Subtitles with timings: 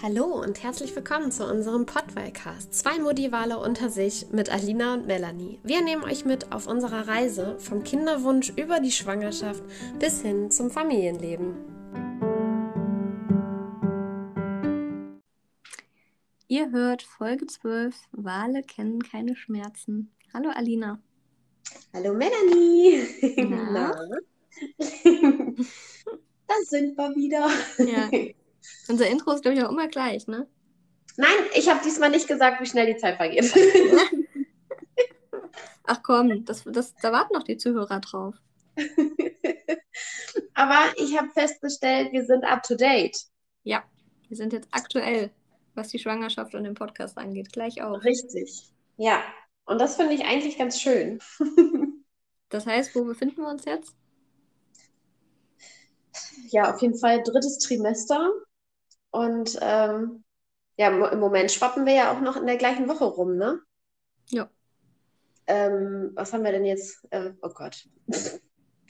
[0.00, 2.72] Hallo und herzlich willkommen zu unserem Podwellcast.
[2.72, 5.58] Zwei Modivale unter sich mit Alina und Melanie.
[5.64, 9.60] Wir nehmen euch mit auf unserer Reise vom Kinderwunsch über die Schwangerschaft
[9.98, 11.56] bis hin zum Familienleben.
[16.46, 20.12] Ihr hört Folge 12, Wale kennen keine Schmerzen.
[20.32, 21.02] Hallo Alina.
[21.92, 23.02] Hallo Melanie.
[23.48, 23.92] Na?
[24.78, 27.50] da sind wir wieder.
[27.78, 28.08] Ja.
[28.88, 30.48] Unser Intro ist, glaube ich, auch immer gleich, ne?
[31.16, 33.52] Nein, ich habe diesmal nicht gesagt, wie schnell die Zeit vergeht.
[35.84, 38.34] Ach komm, das, das, da warten noch die Zuhörer drauf.
[40.54, 43.16] Aber ich habe festgestellt, wir sind up to date.
[43.64, 43.82] Ja,
[44.28, 45.30] wir sind jetzt aktuell,
[45.74, 47.52] was die Schwangerschaft und den Podcast angeht.
[47.52, 48.04] Gleich auch.
[48.04, 48.70] Richtig.
[48.96, 49.22] Ja,
[49.64, 51.20] und das finde ich eigentlich ganz schön.
[52.48, 53.94] das heißt, wo befinden wir uns jetzt?
[56.50, 58.30] Ja, auf jeden Fall drittes Trimester.
[59.10, 60.24] Und ähm,
[60.76, 63.60] ja, im Moment schwappen wir ja auch noch in der gleichen Woche rum, ne?
[64.28, 64.48] Ja.
[65.46, 67.06] Ähm, was haben wir denn jetzt?
[67.10, 67.88] Äh, oh Gott.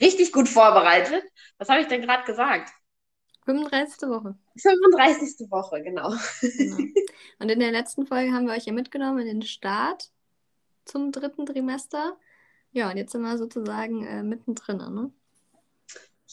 [0.01, 1.23] Richtig gut vorbereitet.
[1.57, 2.71] Was habe ich denn gerade gesagt?
[3.45, 4.07] 35.
[4.09, 4.37] Woche.
[4.57, 5.49] 35.
[5.49, 6.13] Woche, genau.
[6.41, 6.77] genau.
[7.39, 10.11] Und in der letzten Folge haben wir euch ja mitgenommen in den Start
[10.85, 12.17] zum dritten Trimester.
[12.71, 15.11] Ja, und jetzt sind wir sozusagen äh, mittendrin, ne?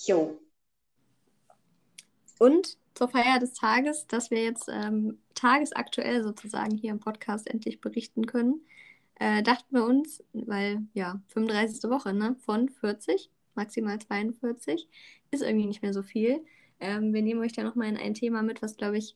[0.05, 0.39] Jo.
[2.39, 7.80] Und zur Feier des Tages, dass wir jetzt ähm, tagesaktuell sozusagen hier im Podcast endlich
[7.80, 8.62] berichten können,
[9.16, 11.91] äh, dachten wir uns, weil ja, 35.
[11.91, 14.89] Woche ne, von 40, maximal 42,
[15.30, 16.42] ist irgendwie nicht mehr so viel.
[16.80, 19.14] Ähm, wir nehmen euch da nochmal in ein Thema mit, was, glaube ich,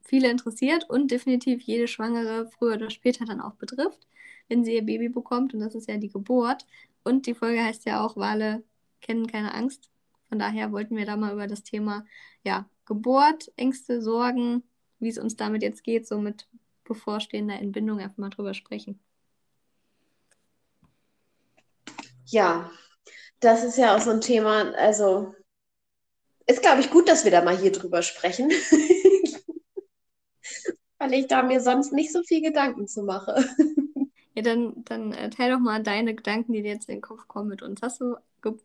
[0.00, 4.06] viele interessiert und definitiv jede Schwangere früher oder später dann auch betrifft,
[4.48, 5.52] wenn sie ihr Baby bekommt.
[5.52, 6.66] Und das ist ja die Geburt.
[7.04, 8.64] Und die Folge heißt ja auch, Wale
[9.02, 9.90] kennen keine Angst.
[10.28, 12.06] Von daher wollten wir da mal über das Thema
[12.42, 14.62] ja, Geburt, Ängste, Sorgen,
[14.98, 16.48] wie es uns damit jetzt geht, so mit
[16.84, 19.00] bevorstehender Entbindung einfach mal drüber sprechen.
[22.26, 22.70] Ja,
[23.40, 25.34] das ist ja auch so ein Thema, also
[26.46, 28.50] ist, glaube ich, gut, dass wir da mal hier drüber sprechen,
[30.98, 33.44] weil ich da mir sonst nicht so viel Gedanken zu mache.
[34.34, 37.28] Ja, dann, dann äh, teil doch mal deine Gedanken, die dir jetzt in den Kopf
[37.28, 37.82] kommen mit uns.
[37.82, 38.16] Hast du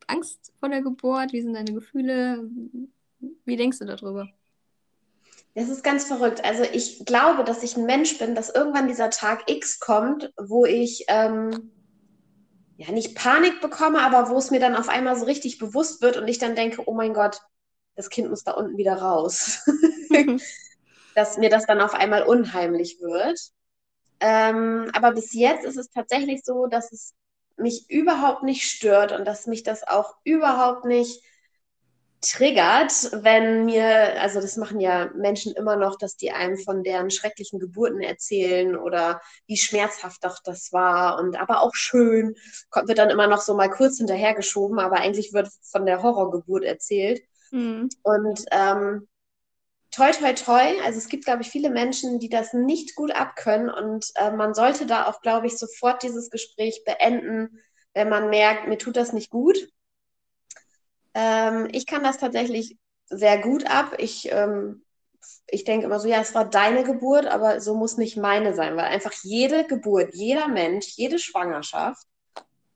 [0.08, 1.34] Angst vor der Geburt?
[1.34, 2.50] Wie sind deine Gefühle?
[3.48, 4.28] Wie denkst du darüber?
[5.56, 6.46] Das ist ganz verrückt.
[6.46, 10.66] Also ich glaube, dass ich ein Mensch bin, dass irgendwann dieser Tag X kommt, wo
[10.66, 11.72] ich ähm,
[12.76, 16.18] ja nicht Panik bekomme, aber wo es mir dann auf einmal so richtig bewusst wird
[16.18, 17.42] und ich dann denke, oh mein Gott,
[17.96, 19.66] das Kind muss da unten wieder raus.
[21.16, 23.40] dass mir das dann auf einmal unheimlich wird.
[24.20, 27.16] Ähm, aber bis jetzt ist es tatsächlich so, dass es
[27.58, 31.24] mich überhaupt nicht stört und dass mich das auch überhaupt nicht
[32.28, 37.10] triggert, wenn mir, also das machen ja Menschen immer noch, dass die einem von deren
[37.10, 42.36] schrecklichen Geburten erzählen oder wie schmerzhaft doch das war und aber auch schön,
[42.86, 47.22] wird dann immer noch so mal kurz hinterhergeschoben, aber eigentlich wird von der Horrorgeburt erzählt.
[47.52, 47.90] Mhm.
[48.04, 49.08] Und ähm,
[49.92, 53.70] toi, toi, toi, also es gibt, glaube ich, viele Menschen, die das nicht gut abkönnen
[53.70, 57.60] und äh, man sollte da auch, glaube ich, sofort dieses Gespräch beenden,
[57.94, 59.58] wenn man merkt, mir tut das nicht gut
[61.18, 63.96] ähm, ich kann das tatsächlich sehr gut ab.
[63.98, 64.84] Ich, ähm,
[65.48, 68.78] ich denke immer so, ja, es war deine Geburt, aber so muss nicht meine sein,
[68.78, 72.06] weil einfach jede Geburt, jeder Mensch, jede Schwangerschaft,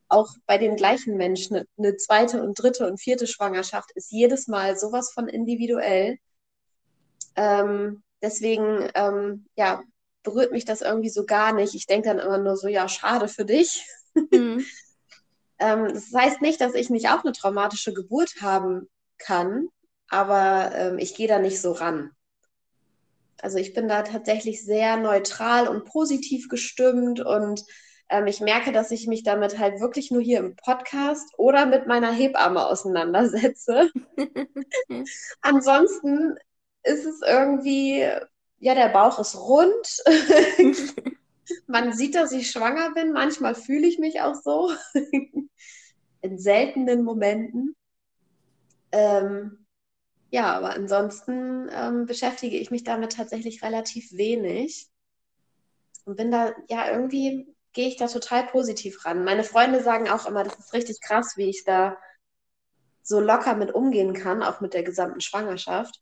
[0.07, 4.47] auch bei den gleichen Menschen, eine, eine zweite und dritte und vierte Schwangerschaft ist jedes
[4.47, 6.17] Mal sowas von individuell.
[7.35, 9.83] Ähm, deswegen, ähm, ja,
[10.23, 11.75] berührt mich das irgendwie so gar nicht.
[11.75, 13.85] Ich denke dann immer nur so, ja, schade für dich.
[14.31, 14.65] Mhm.
[15.61, 18.89] Ähm, das heißt nicht, dass ich nicht auch eine traumatische Geburt haben
[19.19, 19.69] kann,
[20.09, 22.11] aber ähm, ich gehe da nicht so ran.
[23.41, 27.63] Also ich bin da tatsächlich sehr neutral und positiv gestimmt und
[28.09, 31.87] ähm, ich merke, dass ich mich damit halt wirklich nur hier im Podcast oder mit
[31.87, 33.89] meiner Hebamme auseinandersetze.
[35.41, 36.35] Ansonsten
[36.83, 38.07] ist es irgendwie,
[38.59, 40.03] ja, der Bauch ist rund.
[41.67, 43.11] Man sieht, dass ich schwanger bin.
[43.11, 44.71] Manchmal fühle ich mich auch so.
[46.21, 47.75] In seltenen Momenten.
[48.91, 49.65] Ähm,
[50.29, 54.87] ja, aber ansonsten ähm, beschäftige ich mich damit tatsächlich relativ wenig.
[56.05, 59.23] Und bin da, ja, irgendwie gehe ich da total positiv ran.
[59.23, 61.97] Meine Freunde sagen auch immer, das ist richtig krass, wie ich da
[63.03, 66.01] so locker mit umgehen kann, auch mit der gesamten Schwangerschaft.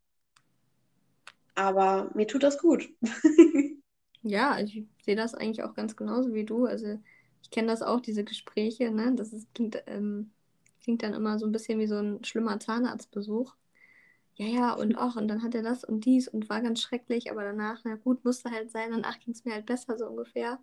[1.55, 2.87] Aber mir tut das gut.
[4.21, 6.65] Ja, ich sehe das eigentlich auch ganz genauso wie du.
[6.65, 6.99] Also
[7.41, 9.13] ich kenne das auch, diese Gespräche, ne?
[9.15, 10.31] Das ist, klingt, ähm,
[10.83, 13.55] klingt dann immer so ein bisschen wie so ein schlimmer Zahnarztbesuch.
[14.35, 17.29] ja, ja, und auch, und dann hat er das und dies und war ganz schrecklich,
[17.31, 20.59] aber danach, na gut, musste halt sein, danach ging es mir halt besser, so ungefähr.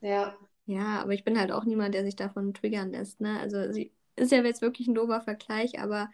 [0.00, 0.38] Ja.
[0.66, 3.38] Ja, aber ich bin halt auch niemand, der sich davon triggern lässt, ne?
[3.40, 6.10] Also sie ist ja jetzt wirklich ein doofer Vergleich, aber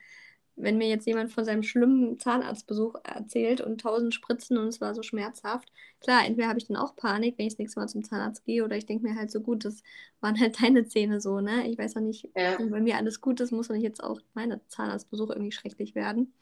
[0.56, 4.94] wenn mir jetzt jemand von seinem schlimmen Zahnarztbesuch erzählt und tausend Spritzen und es war
[4.94, 8.04] so schmerzhaft, klar, entweder habe ich dann auch Panik, wenn ich das nächste Mal zum
[8.04, 9.82] Zahnarzt gehe, oder ich denke mir halt so gut, das
[10.20, 11.69] waren halt deine Zähne so, ne?
[11.69, 12.58] Ich weiß auch nicht, Ja.
[12.58, 16.32] wenn mir alles gut ist, muss nicht jetzt auch meine Zahnarztbesuche irgendwie schrecklich werden.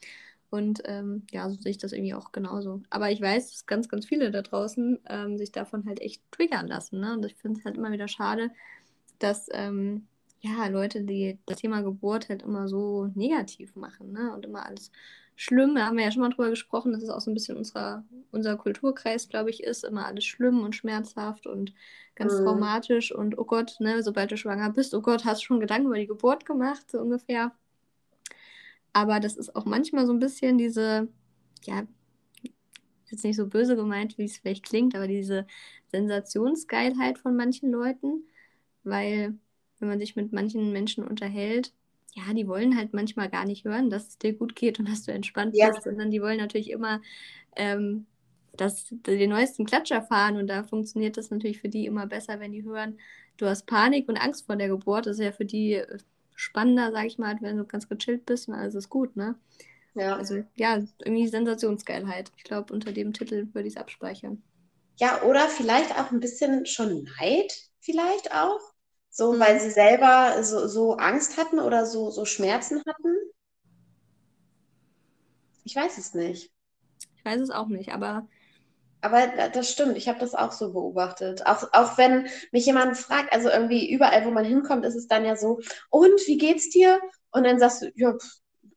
[0.50, 2.82] Und ähm, ja, so sehe ich das irgendwie auch genauso.
[2.90, 6.66] Aber ich weiß, dass ganz, ganz viele da draußen ähm, sich davon halt echt triggern
[6.66, 7.12] lassen, ne?
[7.14, 8.50] Und ich finde es halt immer wieder schade,
[9.18, 10.06] dass ähm,
[10.40, 14.32] ja, Leute, die das Thema Geburt halt immer so negativ machen, ne?
[14.34, 14.90] Und immer alles
[15.36, 15.74] schlimm.
[15.74, 18.04] Da haben wir ja schon mal drüber gesprochen, dass es auch so ein bisschen unserer,
[18.32, 19.84] unser Kulturkreis, glaube ich, ist.
[19.84, 21.74] Immer alles schlimm und schmerzhaft und
[22.14, 22.40] ganz Mhm.
[22.42, 25.86] traumatisch und oh Gott, ne, sobald du schwanger bist, oh Gott, hast du schon Gedanken
[25.88, 27.52] über die Geburt gemacht, so ungefähr.
[28.92, 31.08] Aber das ist auch manchmal so ein bisschen diese,
[31.64, 31.86] ja,
[33.10, 35.46] jetzt nicht so böse gemeint, wie es vielleicht klingt, aber diese
[35.90, 38.24] Sensationsgeilheit von manchen Leuten,
[38.84, 39.38] weil
[39.80, 41.72] wenn man sich mit manchen Menschen unterhält,
[42.14, 45.04] ja, die wollen halt manchmal gar nicht hören, dass es dir gut geht und dass
[45.04, 45.70] du entspannt Ja.
[45.70, 47.00] bist, sondern die wollen natürlich immer
[47.56, 48.06] ähm,
[48.56, 52.52] das, den neuesten Klatsch erfahren und da funktioniert das natürlich für die immer besser, wenn
[52.52, 52.98] die hören,
[53.36, 55.06] du hast Panik und Angst vor der Geburt.
[55.06, 55.98] Das ist ja für die äh,
[56.34, 59.36] spannender, sag ich mal, wenn du ganz gechillt bist und alles ist gut, ne?
[59.94, 60.16] Ja.
[60.16, 62.32] Also ja, irgendwie Sensationsgeilheit.
[62.36, 64.42] Ich glaube, unter dem Titel würde ich es abspeichern.
[65.00, 68.60] Ja, oder vielleicht auch ein bisschen schon Neid, vielleicht auch.
[69.10, 69.40] So, Mhm.
[69.40, 73.16] weil sie selber so, so Angst hatten oder so, so Schmerzen hatten.
[75.64, 76.52] Ich weiß es nicht.
[77.16, 78.28] Ich weiß es auch nicht, aber
[79.02, 81.46] Aber da- das stimmt, ich habe das auch so beobachtet.
[81.46, 85.24] Auch, auch wenn mich jemand fragt, also irgendwie überall, wo man hinkommt, ist es dann
[85.24, 85.60] ja so,
[85.90, 87.00] und wie geht's dir?
[87.30, 88.24] Und dann sagst du, ja, pf,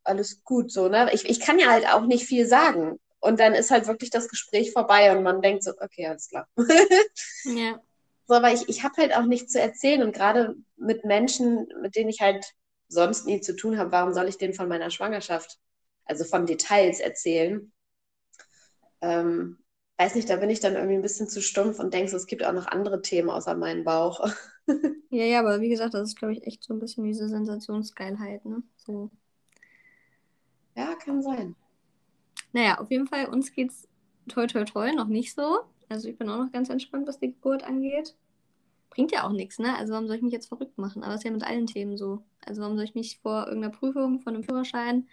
[0.04, 1.10] alles gut, so, ne?
[1.14, 3.00] Ich, ich kann ja halt auch nicht viel sagen.
[3.20, 6.48] Und dann ist halt wirklich das Gespräch vorbei und man denkt so, okay, alles klar.
[7.44, 7.82] ja,
[8.26, 11.96] So, aber ich, ich habe halt auch nichts zu erzählen und gerade mit Menschen, mit
[11.96, 12.46] denen ich halt
[12.88, 15.58] sonst nie zu tun habe, warum soll ich denen von meiner Schwangerschaft,
[16.06, 17.72] also von Details erzählen?
[19.02, 19.60] Ähm,
[19.98, 22.26] weiß nicht, da bin ich dann irgendwie ein bisschen zu stumpf und denke so, es
[22.28, 24.26] gibt auch noch andere Themen außer meinen Bauch.
[25.10, 28.44] ja, ja, aber wie gesagt, das ist, glaube ich, echt so ein bisschen diese Sensationsgeilheit,
[28.46, 28.64] ne?
[28.78, 29.12] So.
[30.76, 31.56] Ja, kann sein.
[32.54, 33.88] Naja, auf jeden Fall, uns geht's
[34.30, 35.62] toi toi toi noch nicht so.
[35.94, 38.16] Also ich bin auch noch ganz entspannt, was die Geburt angeht.
[38.90, 39.76] Bringt ja auch nichts, ne?
[39.78, 41.04] Also warum soll ich mich jetzt verrückt machen?
[41.04, 42.24] Aber es ist ja mit allen Themen so.
[42.46, 45.08] Also warum soll ich mich vor irgendeiner Prüfung, vor einem Führerschein,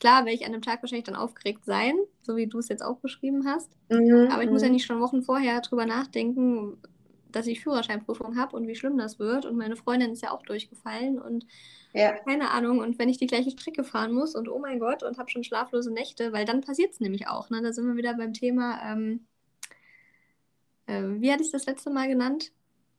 [0.00, 2.82] klar, werde ich an dem Tag wahrscheinlich dann aufgeregt sein, so wie du es jetzt
[2.82, 3.70] auch beschrieben hast.
[3.90, 4.74] Mhm, Aber ich muss ja mhm.
[4.74, 6.78] nicht schon Wochen vorher drüber nachdenken,
[7.30, 9.46] dass ich Führerscheinprüfung habe und wie schlimm das wird.
[9.46, 11.46] Und meine Freundin ist ja auch durchgefallen und
[11.94, 12.78] Ja, keine Ahnung.
[12.80, 15.44] Und wenn ich die gleiche Strecke fahren muss und oh mein Gott und habe schon
[15.44, 17.50] schlaflose Nächte, weil dann passiert es nämlich auch.
[17.50, 17.62] Ne?
[17.62, 19.26] Da sind wir wieder beim Thema, ähm,
[20.92, 22.52] ähm, wie hatte ich das letzte Mal genannt?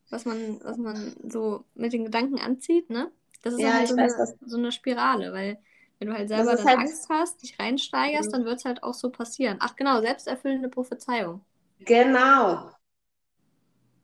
[0.10, 3.12] Was man, was man so mit den Gedanken anzieht, ne?
[3.44, 5.60] Das ist Ja, halt so, weiß, eine, so eine Spirale, weil
[6.00, 8.32] wenn du halt selber dann halt- Angst hast, dich reinsteigerst, Mhm.
[8.32, 9.58] dann wird es halt auch so passieren.
[9.62, 11.46] Ach genau, selbsterfüllende Prophezeiung.
[11.86, 12.74] genau.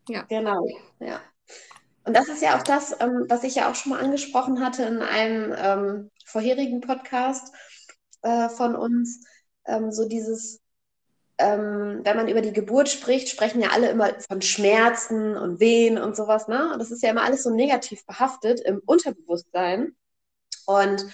[0.07, 0.29] Ja.
[0.29, 0.65] Genau,
[0.99, 1.21] ja.
[2.05, 4.83] Und das ist ja auch das, ähm, was ich ja auch schon mal angesprochen hatte
[4.83, 7.53] in einem ähm, vorherigen Podcast
[8.21, 9.23] äh, von uns.
[9.65, 10.61] Ähm, so dieses,
[11.39, 15.97] ähm, wenn man über die Geburt spricht, sprechen ja alle immer von Schmerzen und Wehen
[15.99, 16.71] und sowas, ne?
[16.73, 19.95] Und das ist ja immer alles so negativ behaftet im Unterbewusstsein.
[20.65, 21.05] Und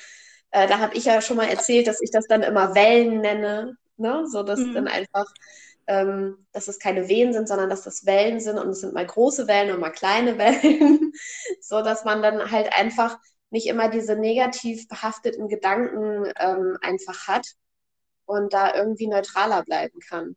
[0.51, 3.77] äh, da habe ich ja schon mal erzählt, dass ich das dann immer Wellen nenne,
[3.97, 4.25] ne?
[4.31, 4.71] So dass Mhm.
[4.71, 5.25] dann einfach
[5.87, 9.05] ähm, dass es keine Wehen sind, sondern dass das Wellen sind und es sind mal
[9.05, 11.13] große Wellen und mal kleine Wellen,
[11.61, 13.19] so dass man dann halt einfach
[13.51, 17.47] nicht immer diese negativ behafteten Gedanken ähm, einfach hat
[18.25, 20.35] und da irgendwie neutraler bleiben kann.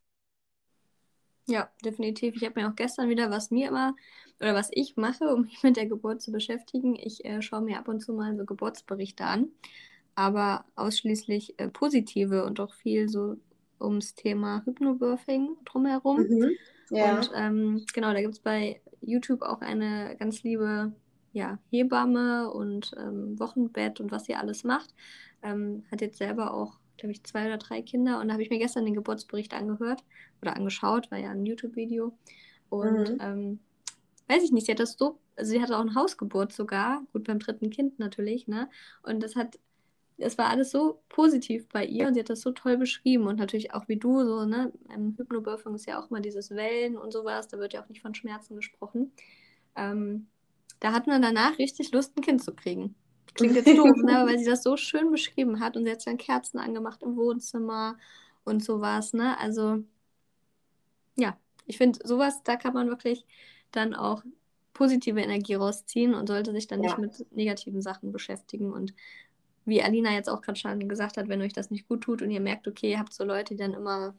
[1.47, 2.37] Ja, definitiv.
[2.37, 3.97] Ich habe mir auch gestern wieder, was mir immer
[4.39, 6.95] oder was ich mache, um mich mit der Geburt zu beschäftigen.
[6.95, 9.49] Ich äh, schaue mir ab und zu mal so Geburtsberichte an,
[10.15, 13.37] aber ausschließlich äh, positive und auch viel so
[13.81, 16.21] ums Thema Hypnobirthing drumherum.
[16.21, 16.51] Mhm.
[16.91, 17.17] Ja.
[17.17, 20.93] Und ähm, genau, da gibt es bei YouTube auch eine ganz liebe
[21.33, 24.95] ja, Hebamme und ähm, Wochenbett und was sie alles macht.
[25.43, 28.21] Ähm, hat jetzt selber auch, glaube ich, zwei oder drei Kinder.
[28.21, 30.05] Und da habe ich mir gestern den Geburtsbericht angehört
[30.43, 32.17] oder angeschaut, war ja ein YouTube-Video.
[32.71, 33.19] Und Mhm.
[33.21, 33.61] ähm,
[34.29, 37.25] weiß ich nicht, sie hat das so, also sie hatte auch eine Hausgeburt sogar, gut
[37.25, 38.69] beim dritten Kind natürlich, ne?
[39.03, 39.59] Und das hat,
[40.19, 43.39] es war alles so positiv bei ihr und sie hat das so toll beschrieben und
[43.39, 44.73] natürlich auch wie du so, ne?
[44.95, 48.03] Im Hypnobirthing ist ja auch immer dieses Wellen und sowas, da wird ja auch nicht
[48.03, 49.13] von Schmerzen gesprochen.
[49.77, 50.29] Ähm,
[50.81, 52.95] da hat man danach richtig Lust, ein Kind zu kriegen.
[53.39, 54.25] Klingt jetzt doof, ne?
[54.27, 57.97] weil sie das so schön beschrieben hat und sie hat dann Kerzen angemacht im Wohnzimmer
[58.45, 59.39] und sowas, ne?
[59.39, 59.83] Also
[61.17, 63.25] ja, ich finde sowas, da kann man wirklich
[63.73, 64.23] dann auch
[64.75, 66.91] positive Energie rausziehen und sollte sich dann ja.
[66.91, 68.95] nicht mit negativen Sachen beschäftigen und
[69.65, 72.31] wie Alina jetzt auch gerade schon gesagt hat, wenn euch das nicht gut tut und
[72.31, 74.15] ihr merkt, okay, ihr habt so Leute, die dann immer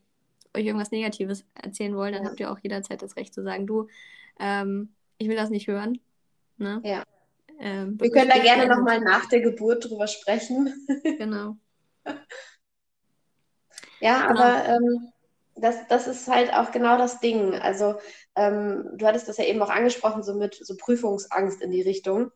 [0.55, 2.29] euch irgendwas Negatives erzählen wollen, dann ja.
[2.29, 3.87] habt ihr auch jederzeit das Recht zu sagen, du,
[4.39, 5.99] ähm, ich will das nicht hören.
[6.57, 6.81] Ne?
[6.83, 7.03] Ja.
[7.59, 10.73] Ähm, Wir können da gerne nochmal nach der Geburt drüber sprechen.
[11.19, 11.57] Genau.
[13.99, 14.39] ja, genau.
[14.39, 15.11] aber ähm,
[15.55, 17.55] das, das ist halt auch genau das Ding.
[17.55, 17.95] Also,
[18.35, 22.31] ähm, du hattest das ja eben auch angesprochen, so mit so Prüfungsangst in die Richtung,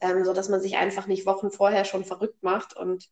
[0.00, 2.76] ähm, so dass man sich einfach nicht Wochen vorher schon verrückt macht.
[2.76, 3.10] Und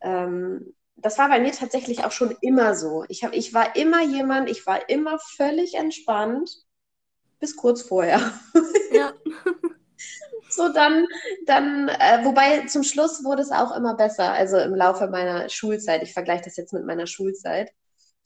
[0.00, 3.04] ähm, das war bei mir tatsächlich auch schon immer so.
[3.08, 6.50] Ich, hab, ich war immer jemand, ich war immer völlig entspannt
[7.40, 8.20] bis kurz vorher.
[8.92, 9.12] Ja.
[10.56, 11.06] so dann,
[11.46, 16.02] dann äh, wobei zum Schluss wurde es auch immer besser, also im Laufe meiner Schulzeit.
[16.02, 17.72] Ich vergleiche das jetzt mit meiner Schulzeit.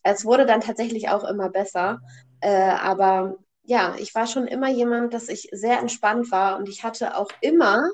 [0.03, 2.01] Es wurde dann tatsächlich auch immer besser,
[2.41, 6.83] äh, aber ja, ich war schon immer jemand, dass ich sehr entspannt war und ich
[6.83, 7.91] hatte auch immer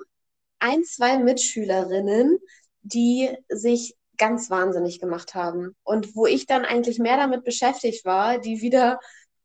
[0.60, 2.38] ein, zwei Mitschülerinnen,
[2.82, 8.38] die sich ganz wahnsinnig gemacht haben und wo ich dann eigentlich mehr damit beschäftigt war,
[8.38, 8.98] die wieder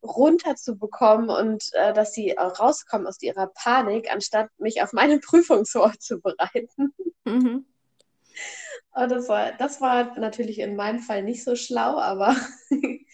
[0.03, 5.65] runterzubekommen und äh, dass sie auch rauskommen aus ihrer Panik, anstatt mich auf meine Prüfung
[5.65, 6.93] vorzubereiten.
[7.25, 7.65] Mhm.
[8.93, 12.35] Und das war, das war natürlich in meinem Fall nicht so schlau, aber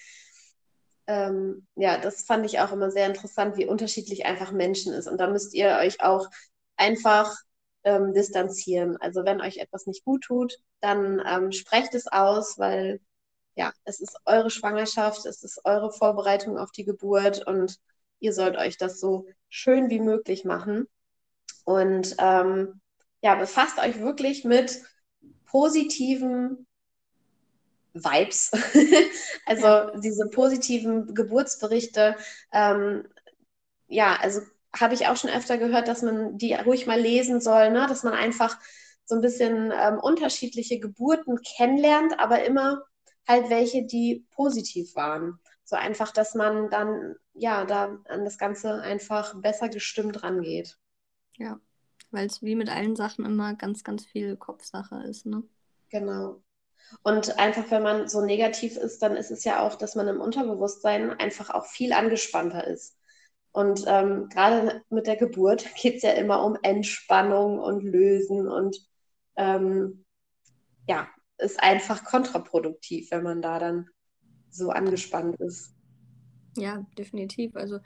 [1.08, 5.08] ähm, ja, das fand ich auch immer sehr interessant, wie unterschiedlich einfach Menschen ist.
[5.08, 6.27] Und da müsst ihr euch auch
[6.77, 7.36] einfach
[7.84, 8.98] ähm, distanzieren.
[8.98, 13.00] Also wenn euch etwas nicht gut tut, dann ähm, sprecht es aus, weil
[13.57, 17.79] ja, es ist eure Schwangerschaft, es ist eure Vorbereitung auf die Geburt und
[18.19, 20.87] ihr sollt euch das so schön wie möglich machen.
[21.65, 22.79] Und ähm,
[23.23, 24.83] ja, befasst euch wirklich mit
[25.45, 26.67] positiven
[27.93, 28.51] Vibes.
[29.47, 32.15] also diese positiven Geburtsberichte.
[32.53, 33.07] Ähm,
[33.87, 34.41] ja, also
[34.79, 37.87] habe ich auch schon öfter gehört, dass man die ruhig mal lesen soll, ne?
[37.89, 38.59] dass man einfach
[39.05, 42.83] so ein bisschen ähm, unterschiedliche Geburten kennenlernt, aber immer
[43.27, 45.39] halt welche, die positiv waren.
[45.63, 50.77] So einfach, dass man dann ja da an das Ganze einfach besser gestimmt rangeht.
[51.38, 51.60] Ja,
[52.12, 55.43] weil es wie mit allen Sachen immer ganz, ganz viel Kopfsache ist, ne?
[55.89, 56.41] Genau.
[57.03, 60.22] Und einfach, wenn man so negativ ist, dann ist es ja auch, dass man im
[60.22, 62.98] Unterbewusstsein einfach auch viel angespannter ist.
[63.51, 68.77] Und ähm, gerade mit der Geburt geht es ja immer um Entspannung und Lösen und
[69.36, 70.05] ähm,
[70.88, 73.89] ja, ist einfach kontraproduktiv, wenn man da dann
[74.50, 75.74] so angespannt ist.
[76.58, 77.56] Ja, definitiv.
[77.56, 77.77] Also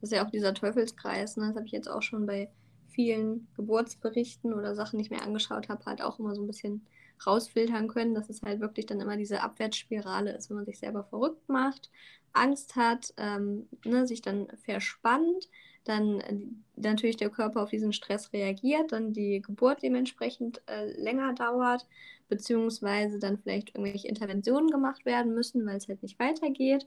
[0.00, 1.36] das ist ja auch dieser Teufelskreis.
[1.36, 1.48] Ne?
[1.48, 2.50] Das habe ich jetzt auch schon bei
[2.88, 6.86] vielen Geburtsberichten oder Sachen, die ich mir angeschaut habe, halt auch immer so ein bisschen
[7.26, 11.04] rausfiltern können, dass es halt wirklich dann immer diese Abwärtsspirale ist, wenn man sich selber
[11.04, 11.90] verrückt macht,
[12.32, 15.48] Angst hat, ähm, ne, sich dann verspannt,
[15.84, 16.36] dann äh,
[16.76, 21.86] natürlich der Körper auf diesen Stress reagiert, dann die Geburt dementsprechend äh, länger dauert,
[22.30, 26.86] beziehungsweise dann vielleicht irgendwelche Interventionen gemacht werden müssen, weil es halt nicht weitergeht.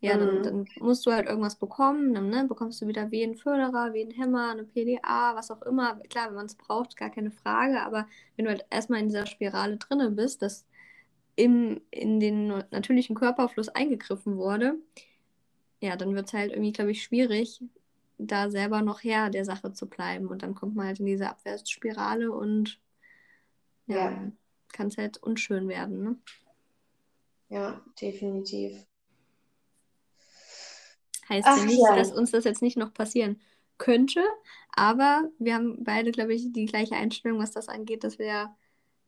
[0.00, 0.20] Ja, mhm.
[0.20, 4.64] dann, dann, musst du halt irgendwas bekommen, dann ne, bekommst du wieder Wehenförderer, Wehenhämmer, eine
[4.64, 5.96] PDA, was auch immer.
[6.08, 8.06] Klar, wenn man es braucht, gar keine Frage, aber
[8.36, 10.64] wenn du halt erstmal in dieser Spirale drinne bist, dass
[11.34, 14.76] im, in den natürlichen Körperfluss eingegriffen wurde,
[15.80, 17.62] ja, dann wird es halt irgendwie, glaube ich, schwierig,
[18.18, 20.26] da selber noch Herr der Sache zu bleiben.
[20.26, 22.80] Und dann kommt man halt in diese Abwärtsspirale und
[23.86, 24.32] ja, ja.
[24.72, 26.02] Kann es halt unschön werden.
[26.02, 26.16] Ne?
[27.48, 28.86] Ja, definitiv.
[31.28, 31.96] Heißt Ach, ja nicht, ja.
[31.96, 33.40] dass uns das jetzt nicht noch passieren
[33.76, 34.24] könnte,
[34.74, 38.54] aber wir haben beide, glaube ich, die gleiche Einstellung, was das angeht, dass wir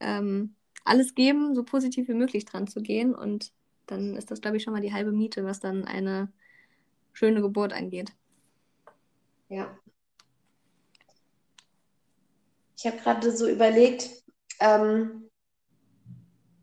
[0.00, 3.52] ähm, alles geben, so positiv wie möglich dran zu gehen und
[3.86, 6.32] dann ist das, glaube ich, schon mal die halbe Miete, was dann eine
[7.12, 8.12] schöne Geburt angeht.
[9.48, 9.76] Ja.
[12.76, 14.08] Ich habe gerade so überlegt,
[14.60, 15.29] ähm,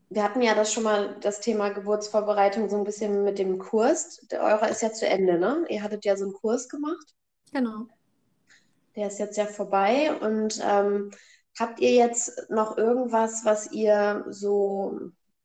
[0.09, 4.25] wir hatten ja das schon mal, das Thema Geburtsvorbereitung, so ein bisschen mit dem Kurs.
[4.31, 5.65] Der eurer ist ja zu Ende, ne?
[5.69, 7.13] Ihr hattet ja so einen Kurs gemacht.
[7.51, 7.87] Genau.
[8.95, 10.15] Der ist jetzt ja vorbei.
[10.21, 11.11] Und ähm,
[11.59, 14.97] habt ihr jetzt noch irgendwas, was ihr so,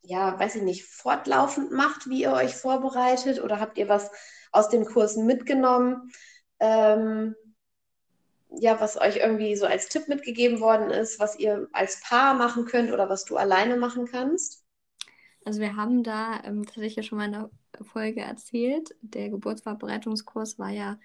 [0.03, 3.43] ja, weiß ich nicht, fortlaufend macht, wie ihr euch vorbereitet?
[3.43, 4.11] Oder habt ihr was
[4.53, 6.13] aus den Kursen mitgenommen?
[6.61, 7.35] Ähm,
[8.61, 12.65] ja, was euch irgendwie so als Tipp mitgegeben worden ist, was ihr als Paar machen
[12.67, 14.65] könnt oder was du alleine machen kannst?
[15.45, 17.51] Also wir haben da, ähm, das hatte ich ja schon mal in der
[17.83, 20.99] Folge erzählt, der Geburtsvorbereitungskurs war ja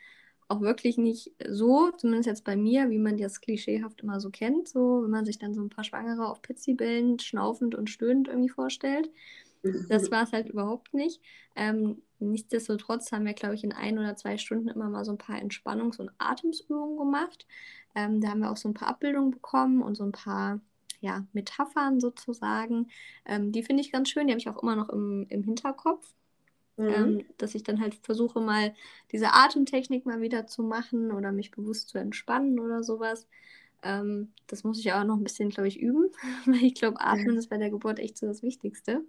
[0.47, 4.67] auch wirklich nicht so, zumindest jetzt bei mir, wie man das klischeehaft immer so kennt,
[4.69, 8.49] so wenn man sich dann so ein paar Schwangere auf Petsy-Bällen schnaufend und stöhnend irgendwie
[8.49, 9.09] vorstellt.
[9.89, 11.21] Das war es halt überhaupt nicht.
[11.55, 15.17] Ähm, nichtsdestotrotz haben wir, glaube ich, in ein oder zwei Stunden immer mal so ein
[15.17, 17.45] paar Entspannungs- und Atemsübungen gemacht.
[17.95, 20.59] Ähm, da haben wir auch so ein paar Abbildungen bekommen und so ein paar
[20.99, 22.89] ja, Metaphern sozusagen.
[23.25, 26.13] Ähm, die finde ich ganz schön, die habe ich auch immer noch im, im Hinterkopf.
[26.77, 26.89] Mhm.
[26.89, 28.73] Ähm, dass ich dann halt versuche, mal
[29.11, 33.27] diese Atemtechnik mal wieder zu machen oder mich bewusst zu entspannen oder sowas.
[33.81, 36.11] Ähm, das muss ich auch noch ein bisschen, glaube ich, üben,
[36.45, 39.03] weil ich glaube, Atmen ist bei der Geburt echt so das Wichtigste.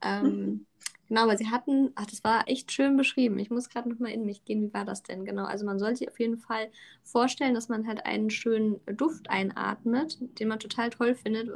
[0.00, 0.66] Ähm, mhm.
[1.12, 3.38] Genau, aber sie hatten, ach, das war echt schön beschrieben.
[3.38, 4.62] Ich muss gerade nochmal in mich gehen.
[4.62, 5.26] Wie war das denn?
[5.26, 6.70] Genau, also man sollte sich auf jeden Fall
[7.02, 11.50] vorstellen, dass man halt einen schönen Duft einatmet, den man total toll findet,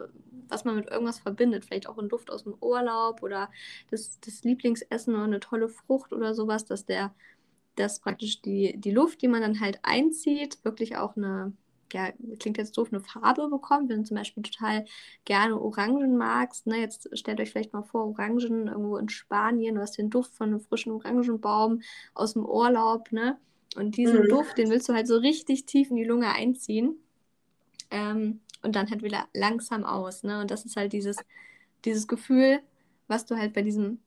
[0.48, 1.64] was man mit irgendwas verbindet.
[1.64, 3.50] Vielleicht auch ein Duft aus dem Urlaub oder
[3.90, 7.14] das, das Lieblingsessen oder eine tolle Frucht oder sowas, dass der,
[7.76, 11.52] dass praktisch die, die Luft, die man dann halt einzieht, wirklich auch eine
[11.92, 13.88] ja, klingt jetzt doof, eine Farbe bekommt.
[13.88, 14.84] Wenn du zum Beispiel total
[15.24, 19.80] gerne Orangen magst, ne, jetzt stellt euch vielleicht mal vor, Orangen irgendwo in Spanien, du
[19.80, 21.82] hast den Duft von einem frischen Orangenbaum
[22.14, 23.38] aus dem Urlaub, ne?
[23.76, 24.28] Und diesen mhm.
[24.28, 26.96] Duft, den willst du halt so richtig tief in die Lunge einziehen.
[27.90, 30.40] Ähm, und dann halt wieder langsam aus, ne?
[30.40, 31.16] Und das ist halt dieses,
[31.84, 32.60] dieses Gefühl,
[33.06, 34.00] was du halt bei diesem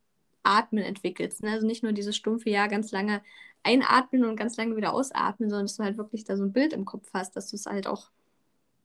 [0.50, 1.44] Atmen entwickelst.
[1.44, 1.52] Ne?
[1.52, 3.22] Also nicht nur dieses stumpfe Ja ganz lange
[3.64, 6.74] einatmen und ganz lange wieder ausatmen, sondern dass du halt wirklich da so ein Bild
[6.74, 8.10] im Kopf hast, dass du es halt auch,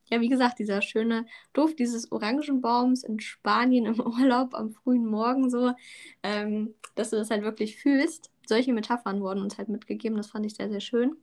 [0.07, 5.51] ja, wie gesagt, dieser schöne Duft dieses Orangenbaums in Spanien im Urlaub am frühen Morgen
[5.51, 5.73] so,
[6.23, 8.31] ähm, dass du das halt wirklich fühlst.
[8.47, 11.17] Solche Metaphern wurden uns halt mitgegeben, das fand ich sehr, sehr schön.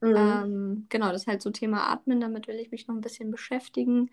[0.00, 0.16] Mhm.
[0.16, 3.30] Ähm, genau, das ist halt so Thema Atmen, damit will ich mich noch ein bisschen
[3.30, 4.10] beschäftigen.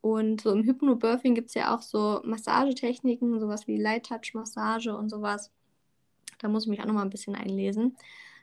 [0.00, 5.50] Und so im Hypnobirthing gibt es ja auch so Massagetechniken, sowas wie Light-Touch-Massage und sowas.
[6.38, 7.96] Da muss ich mich auch noch mal ein bisschen einlesen.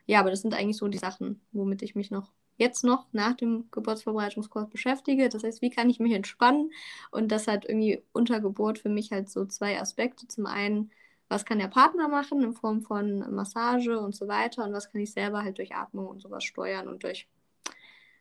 [0.06, 3.34] Ja, aber das sind eigentlich so die Sachen, womit ich mich noch jetzt noch nach
[3.34, 5.28] dem Geburtsvorbereitungskurs beschäftige.
[5.28, 6.70] Das heißt, wie kann ich mich entspannen?
[7.10, 10.28] Und das hat irgendwie unter Geburt für mich halt so zwei Aspekte.
[10.28, 10.90] Zum einen,
[11.28, 15.00] was kann der Partner machen in Form von Massage und so weiter und was kann
[15.00, 17.28] ich selber halt durch Atmung und sowas steuern und durch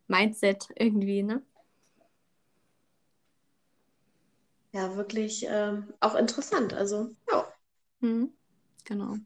[0.07, 1.43] Mindset irgendwie, ne?
[4.73, 6.73] Ja, wirklich ähm, auch interessant.
[6.73, 7.53] Also, ja.
[8.01, 8.33] Mhm,
[8.85, 9.17] genau.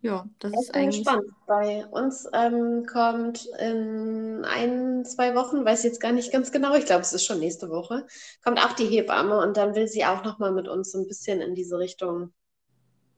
[0.00, 0.86] Ja, das Ich ist bin eigentlich.
[0.86, 1.24] gespannt.
[1.46, 6.86] Bei uns ähm, kommt in ein, zwei Wochen, weiß jetzt gar nicht ganz genau, ich
[6.86, 8.06] glaube, es ist schon nächste Woche,
[8.42, 11.40] kommt auch die Hebamme und dann will sie auch nochmal mit uns so ein bisschen
[11.40, 12.32] in diese Richtung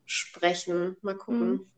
[0.07, 0.97] sprechen.
[1.03, 1.59] Mal Mhm.
[1.59, 1.71] gucken.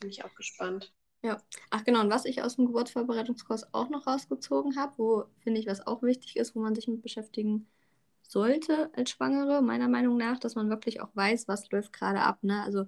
[0.00, 0.92] Bin ich auch gespannt.
[1.22, 1.40] Ja.
[1.70, 5.66] Ach genau, und was ich aus dem Geburtsvorbereitungskurs auch noch rausgezogen habe, wo finde ich,
[5.66, 7.68] was auch wichtig ist, wo man sich mit beschäftigen
[8.30, 12.38] sollte als Schwangere, meiner Meinung nach, dass man wirklich auch weiß, was läuft gerade ab.
[12.42, 12.62] Ne?
[12.62, 12.86] Also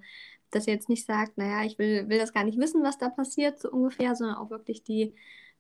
[0.51, 3.09] dass ihr jetzt nicht sagt, naja, ich will, will das gar nicht wissen, was da
[3.09, 5.15] passiert, so ungefähr, sondern auch wirklich die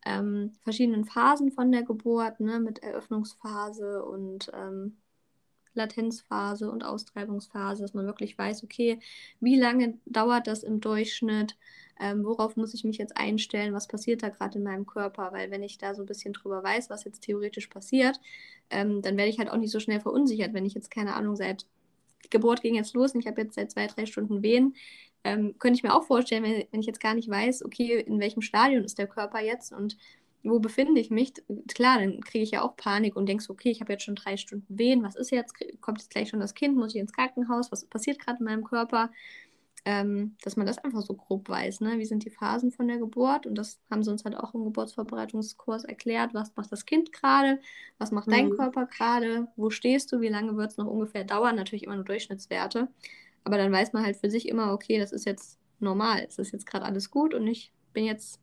[0.05, 4.99] ähm, verschiedenen Phasen von der Geburt, ne, mit Eröffnungsphase und ähm,
[5.75, 8.99] Latenzphase und Austreibungsphase, dass man wirklich weiß, okay,
[9.41, 11.57] wie lange dauert das im Durchschnitt,
[12.01, 15.51] ähm, worauf muss ich mich jetzt einstellen, was passiert da gerade in meinem Körper, weil
[15.51, 18.21] wenn ich da so ein bisschen drüber weiß, was jetzt theoretisch passiert,
[18.71, 21.37] ähm, dann werde ich halt auch nicht so schnell verunsichert, wenn ich jetzt keine Ahnung
[21.37, 21.67] seit
[22.25, 24.75] die Geburt ging jetzt los und ich habe jetzt seit zwei, drei Stunden Wehen,
[25.25, 28.21] ähm, könnte ich mir auch vorstellen, wenn, wenn ich jetzt gar nicht weiß, okay, in
[28.21, 29.97] welchem Stadion ist der Körper jetzt und
[30.43, 31.33] wo befinde ich mich?
[31.69, 34.37] Klar, dann kriege ich ja auch Panik und denkst, okay, ich habe jetzt schon drei
[34.37, 35.55] Stunden Wehen, was ist jetzt?
[35.81, 36.77] Kommt jetzt gleich schon das Kind?
[36.77, 37.71] Muss ich ins Krankenhaus?
[37.73, 39.11] Was passiert gerade in meinem Körper?
[39.87, 41.99] Ähm, dass man das einfach so grob weiß, ne?
[41.99, 43.47] Wie sind die Phasen von der Geburt?
[43.47, 46.35] Und das haben sie uns halt auch im Geburtsvorbereitungskurs erklärt.
[46.35, 47.61] Was macht das Kind gerade?
[47.99, 48.57] Was macht dein Mhm.
[48.57, 49.49] Körper gerade?
[49.57, 50.21] Wo stehst du?
[50.21, 51.57] Wie lange wird es noch ungefähr dauern?
[51.57, 52.89] Natürlich immer nur Durchschnittswerte.
[53.45, 56.25] Aber dann weiß man halt für sich immer, okay, das ist jetzt normal.
[56.29, 58.39] Es ist jetzt gerade alles gut und ich bin jetzt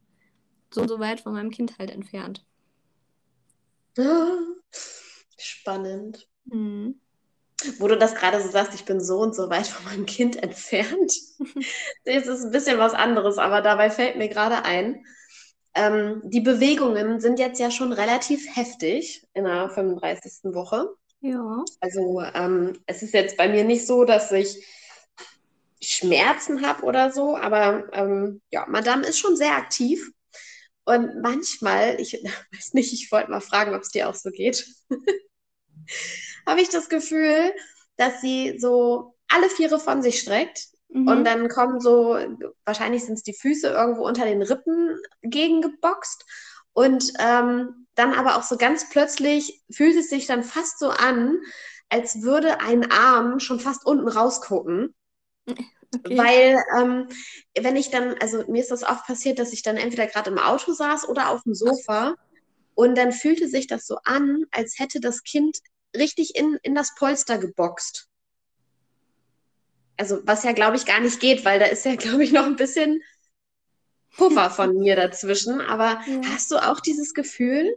[0.77, 2.45] so und so weit von meinem Kind halt entfernt.
[5.37, 6.27] Spannend.
[6.45, 6.99] Mhm.
[7.79, 10.35] Wo du das gerade so sagst, ich bin so und so weit von meinem Kind
[10.43, 11.13] entfernt.
[12.05, 15.03] Das ist ein bisschen was anderes, aber dabei fällt mir gerade ein,
[15.73, 20.53] ähm, die Bewegungen sind jetzt ja schon relativ heftig in der 35.
[20.53, 20.89] Woche.
[21.21, 21.63] Ja.
[21.79, 24.63] Also ähm, es ist jetzt bei mir nicht so, dass ich
[25.81, 30.11] Schmerzen habe oder so, aber ähm, ja, Madame ist schon sehr aktiv.
[30.87, 32.13] Und manchmal, ich
[32.53, 34.65] weiß nicht, ich wollte mal fragen, ob es dir auch so geht,
[36.47, 37.51] habe ich das Gefühl,
[37.97, 41.09] dass sie so alle Viere von sich streckt Mhm.
[41.09, 42.17] und dann kommen so,
[42.63, 46.23] wahrscheinlich sind es die Füße irgendwo unter den Rippen gegengeboxt
[46.71, 51.39] und ähm, dann aber auch so ganz plötzlich fühlt es sich dann fast so an,
[51.89, 54.95] als würde ein Arm schon fast unten rausgucken.
[55.95, 56.17] Okay.
[56.17, 57.07] Weil, ähm,
[57.57, 60.37] wenn ich dann, also mir ist das oft passiert, dass ich dann entweder gerade im
[60.37, 62.15] Auto saß oder auf dem Sofa
[62.75, 65.59] und dann fühlte sich das so an, als hätte das Kind
[65.95, 68.07] richtig in, in das Polster geboxt.
[69.97, 72.45] Also, was ja, glaube ich, gar nicht geht, weil da ist ja, glaube ich, noch
[72.45, 73.01] ein bisschen
[74.15, 75.61] Puffer von mir dazwischen.
[75.61, 76.21] Aber ja.
[76.29, 77.75] hast du auch dieses Gefühl?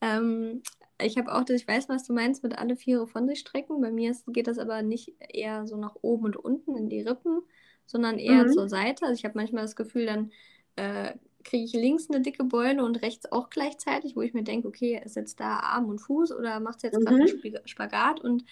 [0.00, 0.62] Ähm,
[1.00, 3.80] ich habe auch, ich weiß, was du meinst mit alle Viere von sich strecken.
[3.80, 7.02] Bei mir ist, geht das aber nicht eher so nach oben und unten in die
[7.02, 7.40] Rippen,
[7.86, 8.52] sondern eher mhm.
[8.52, 9.06] zur Seite.
[9.06, 10.32] Also ich habe manchmal das Gefühl, dann
[10.76, 14.68] äh, kriege ich links eine dicke Beule und rechts auch gleichzeitig, wo ich mir denke,
[14.68, 17.40] okay, ist jetzt da Arm und Fuß oder macht es jetzt gerade mhm.
[17.42, 18.44] einen Spagat und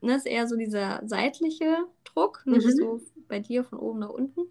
[0.00, 2.72] ne, ist eher so dieser seitliche Druck, nicht mhm.
[2.72, 4.42] so bei dir von oben nach unten.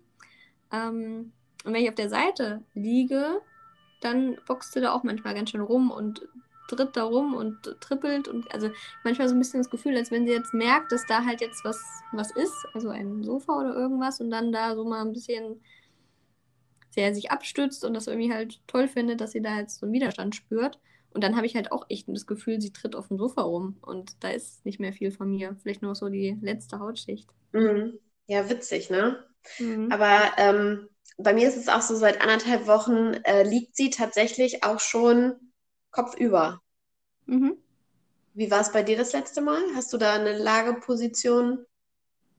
[0.72, 3.42] Ähm, und wenn ich auf der Seite liege,
[4.02, 6.28] dann boxt du da auch manchmal ganz schön rum und
[6.68, 8.70] tritt da rum und trippelt und also
[9.04, 11.64] manchmal so ein bisschen das Gefühl, als wenn sie jetzt merkt, dass da halt jetzt
[11.64, 15.62] was, was ist, also ein Sofa oder irgendwas und dann da so mal ein bisschen
[16.90, 19.94] sehr sich abstützt und das irgendwie halt toll findet, dass sie da jetzt so einen
[19.94, 20.80] Widerstand spürt.
[21.12, 23.78] Und dann habe ich halt auch echt das Gefühl, sie tritt auf dem Sofa rum
[23.82, 25.56] und da ist nicht mehr viel von mir.
[25.62, 27.30] Vielleicht nur so die letzte Hautschicht.
[27.54, 28.00] Mhm.
[28.28, 29.24] Ja, witzig, ne?
[29.60, 29.92] Mhm.
[29.92, 34.64] Aber ähm, bei mir ist es auch so, seit anderthalb Wochen äh, liegt sie tatsächlich
[34.64, 35.36] auch schon
[35.96, 36.62] kopfüber.
[37.26, 37.58] Mhm.
[38.34, 39.62] Wie war es bei dir das letzte Mal?
[39.76, 41.66] Hast du da eine Lageposition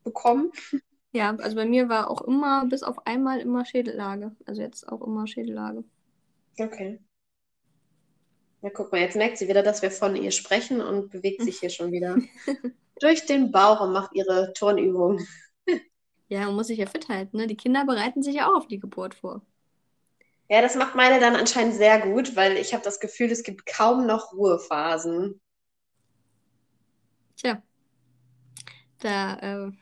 [0.05, 0.53] bekommen?
[1.13, 4.37] Ja, also bei mir war auch immer, bis auf einmal immer Schädellage.
[4.45, 5.85] Also jetzt auch immer Schädellage.
[6.59, 7.01] Okay.
[8.61, 11.61] Ja, guck mal, jetzt merkt sie wieder, dass wir von ihr sprechen und bewegt sich
[11.61, 12.17] hier schon wieder
[13.01, 15.27] durch den Bauch und macht ihre Turnübung.
[16.29, 17.39] ja, und muss sich ja fit halten.
[17.39, 17.47] Ne?
[17.47, 19.41] Die Kinder bereiten sich ja auch auf die Geburt vor.
[20.49, 23.67] Ja, das macht meine dann anscheinend sehr gut, weil ich habe das Gefühl, es gibt
[23.67, 25.41] kaum noch Ruhephasen.
[27.37, 27.63] Tja,
[29.01, 29.73] da äh,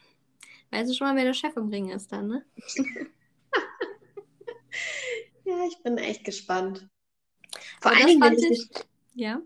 [0.71, 2.47] weißt du schon mal, wer der Chef im Ring ist dann, ne?
[5.45, 6.89] ja, ich bin echt gespannt.
[7.81, 8.71] Vor allem, fand ich, ich,
[9.15, 9.41] ja.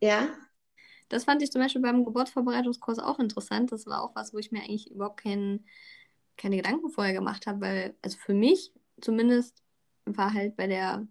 [0.00, 0.28] Ja.
[1.08, 3.72] Das fand ich zum Beispiel beim Geburtsvorbereitungskurs auch interessant.
[3.72, 5.64] Das war auch was, wo ich mir eigentlich überhaupt kein,
[6.36, 9.62] keine Gedanken vorher gemacht habe, weil, also für mich zumindest
[10.16, 11.06] war halt bei der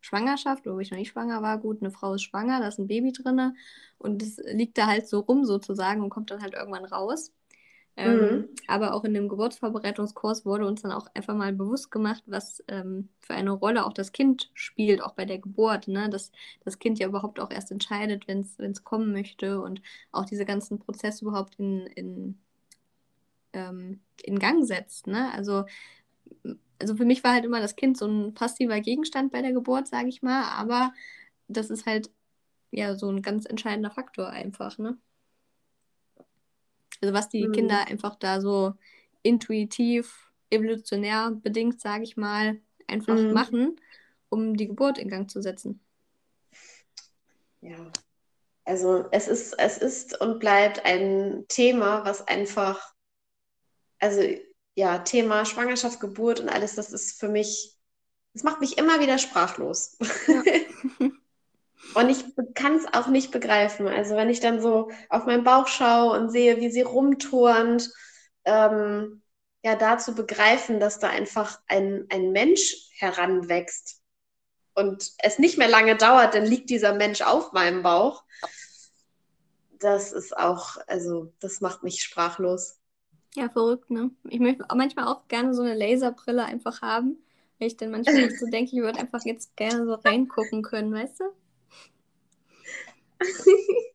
[0.00, 2.88] Schwangerschaft, wo ich noch nicht schwanger war, gut, eine Frau ist schwanger, da ist ein
[2.88, 3.56] Baby drin
[3.98, 7.32] und das liegt da halt so rum sozusagen und kommt dann halt irgendwann raus.
[7.96, 8.48] Ähm, mhm.
[8.66, 13.08] aber auch in dem Geburtsvorbereitungskurs wurde uns dann auch einfach mal bewusst gemacht, was ähm,
[13.20, 15.86] für eine Rolle auch das Kind spielt, auch bei der Geburt.
[15.86, 16.10] Ne?
[16.10, 16.32] Dass
[16.64, 20.80] das Kind ja überhaupt auch erst entscheidet, wenn es kommen möchte und auch diese ganzen
[20.80, 22.38] Prozesse überhaupt in, in,
[23.52, 25.06] ähm, in Gang setzt.
[25.06, 25.32] Ne?
[25.32, 25.64] Also
[26.78, 29.88] also für mich war halt immer das Kind so ein passiver Gegenstand bei der Geburt,
[29.88, 30.92] sage ich mal, aber
[31.48, 32.10] das ist halt
[32.70, 34.98] ja so ein ganz entscheidender Faktor einfach, ne?
[37.00, 37.52] Also was die mhm.
[37.52, 38.74] Kinder einfach da so
[39.22, 43.32] intuitiv, evolutionär bedingt, sage ich mal, einfach mhm.
[43.32, 43.80] machen,
[44.28, 45.80] um die Geburt in Gang zu setzen.
[47.60, 47.90] Ja,
[48.64, 52.94] also es ist, es ist und bleibt ein Thema, was einfach,
[53.98, 54.22] also
[54.74, 57.76] ja, Thema Schwangerschaft, Geburt und alles, das ist für mich,
[58.32, 59.96] das macht mich immer wieder sprachlos.
[60.26, 60.42] Ja.
[61.94, 63.86] und ich kann es auch nicht begreifen.
[63.86, 67.90] Also wenn ich dann so auf meinen Bauch schaue und sehe, wie sie rumturnt,
[68.44, 69.22] ähm,
[69.62, 74.02] ja, da zu begreifen, dass da einfach ein, ein Mensch heranwächst
[74.74, 78.24] und es nicht mehr lange dauert, dann liegt dieser Mensch auf meinem Bauch.
[79.78, 82.78] Das ist auch, also das macht mich sprachlos.
[83.36, 84.10] Ja, verrückt, ne?
[84.28, 87.18] Ich möchte manchmal auch gerne so eine Laserbrille einfach haben,
[87.58, 91.20] weil ich dann manchmal so denke, ich würde einfach jetzt gerne so reingucken können, weißt
[91.20, 91.24] du?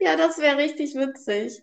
[0.00, 1.62] Ja, das wäre richtig witzig.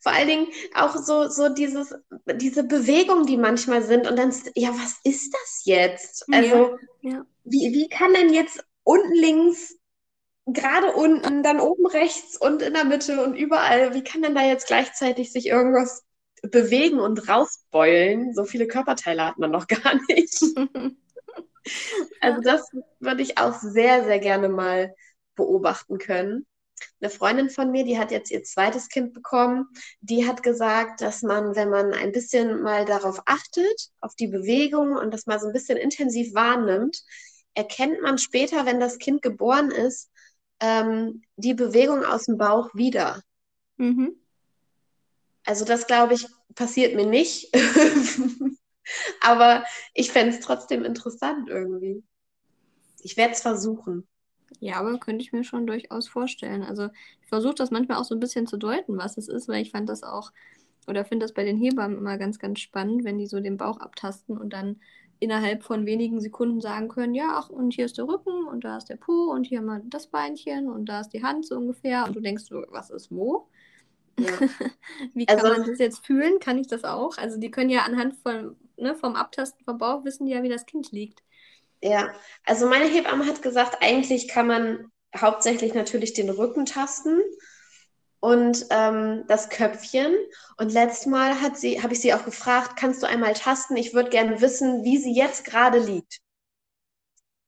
[0.00, 1.94] Vor allen Dingen auch so, so dieses,
[2.34, 6.26] diese Bewegungen, die manchmal sind und dann, ja, was ist das jetzt?
[6.32, 7.26] Also, ja, ja.
[7.44, 9.76] Wie, wie kann denn jetzt unten links
[10.52, 13.94] gerade unten, dann oben rechts und in der Mitte und überall.
[13.94, 16.04] Wie kann denn da jetzt gleichzeitig sich irgendwas
[16.42, 18.34] bewegen und rausbeulen?
[18.34, 20.42] So viele Körperteile hat man noch gar nicht.
[22.20, 24.94] also das würde ich auch sehr, sehr gerne mal
[25.34, 26.46] beobachten können.
[27.00, 29.66] Eine Freundin von mir, die hat jetzt ihr zweites Kind bekommen,
[30.00, 34.96] die hat gesagt, dass man, wenn man ein bisschen mal darauf achtet, auf die Bewegung
[34.96, 37.02] und das mal so ein bisschen intensiv wahrnimmt,
[37.54, 40.10] erkennt man später, wenn das Kind geboren ist,
[40.60, 43.20] ähm, die Bewegung aus dem Bauch wieder.
[43.76, 44.14] Mhm.
[45.44, 47.52] Also das, glaube ich, passiert mir nicht.
[49.20, 52.02] Aber ich fände es trotzdem interessant irgendwie.
[53.02, 54.06] Ich werde es versuchen.
[54.58, 56.62] Ja, aber könnte ich mir schon durchaus vorstellen.
[56.62, 56.88] Also
[57.22, 59.70] ich versuche das manchmal auch so ein bisschen zu deuten, was es ist, weil ich
[59.70, 60.32] fand das auch,
[60.86, 63.78] oder finde das bei den Hebammen immer ganz, ganz spannend, wenn die so den Bauch
[63.78, 64.80] abtasten und dann
[65.20, 68.78] innerhalb von wenigen Sekunden sagen können, ja, ach, und hier ist der Rücken und da
[68.78, 72.04] ist der Po und hier mal das Beinchen und da ist die Hand so ungefähr.
[72.06, 73.46] Und du denkst so, was ist wo?
[74.18, 74.26] Ja.
[75.14, 76.40] Wie kann also, man das jetzt fühlen?
[76.40, 77.18] Kann ich das auch?
[77.18, 80.66] Also die können ja anhand von, ne, vom Abtasten vom Bauch wissen ja, wie das
[80.66, 81.22] Kind liegt.
[81.82, 82.12] Ja,
[82.44, 87.20] also meine Hebamme hat gesagt, eigentlich kann man hauptsächlich natürlich den Rücken tasten
[88.20, 90.14] und ähm, das Köpfchen.
[90.58, 93.76] Und letztes Mal hat sie, habe ich sie auch gefragt, kannst du einmal tasten?
[93.76, 96.20] Ich würde gerne wissen, wie sie jetzt gerade liegt.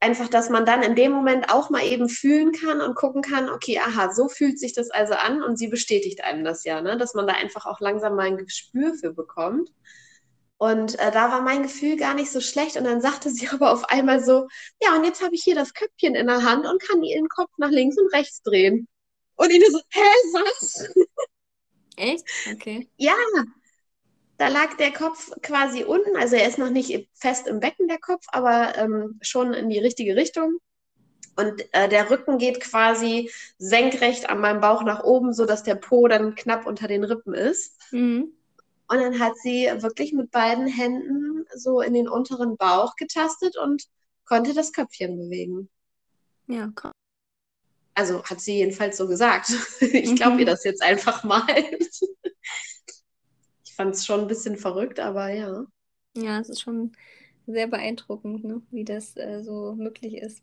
[0.01, 3.49] Einfach, dass man dann in dem Moment auch mal eben fühlen kann und gucken kann,
[3.49, 6.97] okay, aha, so fühlt sich das also an und sie bestätigt einem das ja, ne?
[6.97, 9.71] dass man da einfach auch langsam mal ein Gespür für bekommt.
[10.59, 12.77] Und äh, da war mein Gefühl gar nicht so schlecht.
[12.77, 14.49] Und dann sagte sie aber auf einmal so,
[14.81, 17.51] ja, und jetzt habe ich hier das Köpfchen in der Hand und kann ihren Kopf
[17.59, 18.89] nach links und rechts drehen.
[19.37, 20.01] Und ich so, hä,
[20.33, 20.89] was?
[21.97, 22.25] Echt?
[22.51, 22.89] Okay.
[22.97, 23.15] Ja,
[24.39, 28.01] da lag der Kopf quasi unten, also er ist noch nicht fest im Becken, der
[28.01, 30.59] Kopf, aber ähm, schon in die richtige Richtung.
[31.37, 36.09] Und äh, der Rücken geht quasi senkrecht an meinem Bauch nach oben, sodass der Po
[36.09, 37.81] dann knapp unter den Rippen ist.
[37.93, 38.33] Mhm.
[38.89, 43.85] Und dann hat sie wirklich mit beiden Händen so in den unteren Bauch getastet und
[44.27, 45.71] konnte das Köpfchen bewegen.
[46.49, 46.93] Ja, krass.
[47.95, 49.51] Also hat sie jedenfalls so gesagt.
[49.81, 50.51] Ich glaube ihr mhm.
[50.51, 51.47] das jetzt einfach mal.
[53.65, 55.65] Ich fand es schon ein bisschen verrückt, aber ja.
[56.15, 56.93] Ja, es ist schon
[57.47, 58.61] sehr beeindruckend, ne?
[58.71, 60.43] wie das äh, so möglich ist.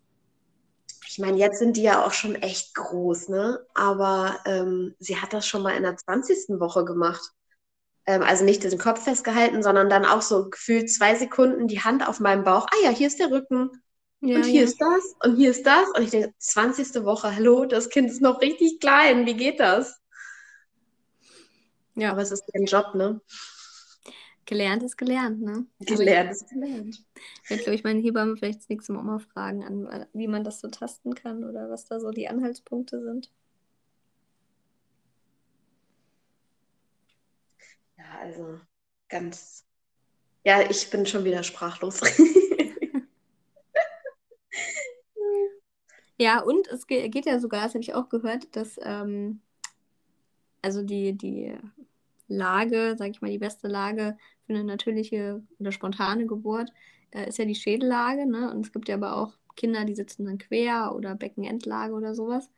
[1.07, 3.65] Ich meine, jetzt sind die ja auch schon echt groß, ne?
[3.75, 6.59] Aber ähm, sie hat das schon mal in der 20.
[6.59, 7.31] Woche gemacht.
[8.05, 12.07] Ähm, also nicht diesen Kopf festgehalten, sondern dann auch so gefühlt zwei Sekunden die Hand
[12.07, 12.67] auf meinem Bauch.
[12.71, 13.71] Ah ja, hier ist der Rücken.
[14.21, 14.67] Ja, und hier ja.
[14.67, 15.87] ist das und hier ist das.
[15.95, 17.05] Und ich denke, 20.
[17.05, 19.25] Woche, hallo, das Kind ist noch richtig klein.
[19.25, 20.01] Wie geht das?
[21.95, 22.11] Ja.
[22.11, 23.21] Aber es ist ein Job, ne?
[24.45, 25.65] Gelernt ist gelernt, ne?
[25.79, 27.05] Gelernt ist gelernt.
[27.43, 30.43] Ich werde, glaube ich, meine Hebamme vielleicht das nächste Mal mal fragen, an, wie man
[30.43, 33.31] das so tasten kann oder was da so die Anhaltspunkte sind.
[37.97, 38.59] Ja, also
[39.07, 39.65] ganz.
[40.43, 42.01] Ja, ich bin schon wieder sprachlos.
[46.19, 49.39] Ja, und es geht ja sogar, das habe ich auch gehört, dass ähm,
[50.61, 51.53] also die, die
[52.27, 56.71] Lage, sage ich mal, die beste Lage für eine natürliche oder spontane Geburt
[57.11, 58.25] äh, ist ja die Schädellage.
[58.25, 58.51] Ne?
[58.51, 62.49] Und es gibt ja aber auch Kinder, die sitzen dann quer oder Beckenendlage oder sowas.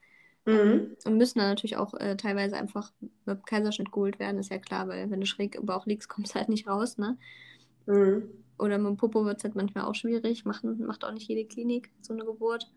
[0.47, 0.71] Ähm, mhm.
[0.71, 2.91] Ähm, und müssen dann natürlich auch äh, teilweise einfach
[3.25, 6.33] mit Kaiserschnitt geholt werden, ist ja klar, weil wenn du schräg im Bauch liegst, kommst
[6.33, 6.97] du halt nicht raus.
[6.97, 7.17] Ne?
[7.85, 8.23] Mhm.
[8.57, 11.45] Oder mit dem Popo wird es halt manchmal auch schwierig, machen, macht auch nicht jede
[11.45, 12.71] Klinik so eine Geburt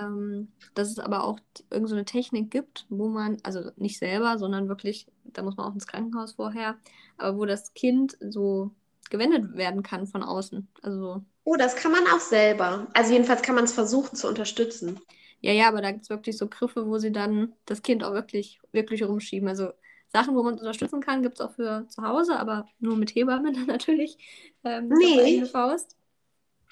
[0.00, 1.38] ähm, dass es aber auch
[1.70, 5.74] irgendeine so Technik gibt, wo man, also nicht selber, sondern wirklich, da muss man auch
[5.74, 6.76] ins Krankenhaus vorher,
[7.18, 8.70] aber wo das Kind so
[9.10, 10.68] gewendet werden kann von außen.
[10.82, 11.22] Also.
[11.44, 12.86] Oh, das kann man auch selber.
[12.94, 15.00] Also jedenfalls kann man es versuchen zu unterstützen.
[15.40, 18.12] Ja, ja, aber da gibt es wirklich so Griffe, wo sie dann das Kind auch
[18.12, 19.48] wirklich, wirklich rumschieben.
[19.48, 19.70] Also
[20.08, 23.54] Sachen, wo man unterstützen kann, gibt es auch für zu Hause, aber nur mit Hebammen
[23.54, 24.18] dann natürlich.
[24.64, 25.44] Ähm, nee.
[25.46, 25.96] Faust.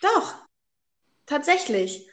[0.02, 0.34] Doch,
[1.26, 2.08] tatsächlich.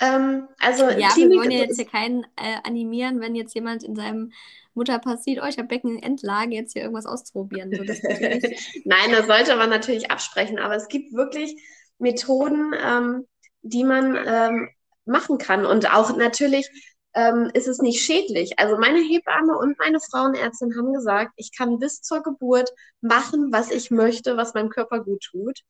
[0.00, 3.82] Ähm, also ja, Klinik wir wollen ja jetzt hier keinen äh, animieren, wenn jetzt jemand
[3.82, 4.32] in seinem
[4.74, 7.72] Mutterpass sieht, oh, ich habe Beckenendlage, jetzt hier irgendwas auszuprobieren.
[7.74, 8.02] So, das
[8.84, 11.56] Nein, das sollte man natürlich absprechen, aber es gibt wirklich
[11.98, 13.26] Methoden, ähm,
[13.62, 14.68] die man ähm,
[15.06, 15.64] machen kann.
[15.64, 16.68] Und auch natürlich
[17.14, 18.58] ähm, ist es nicht schädlich.
[18.58, 23.70] Also meine Hebamme und meine Frauenärztin haben gesagt, ich kann bis zur Geburt machen, was
[23.70, 25.60] ich möchte, was meinem Körper gut tut.